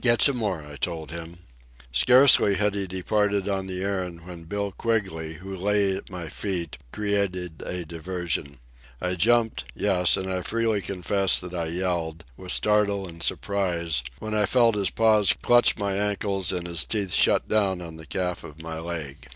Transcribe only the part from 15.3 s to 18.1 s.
clutch my ankles and his teeth shut down on the